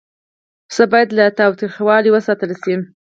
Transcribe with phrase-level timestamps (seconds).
[0.69, 2.75] پسه باید له تاوتریخوالي وساتل شي.